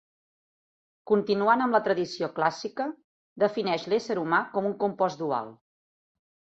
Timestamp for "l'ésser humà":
3.93-4.43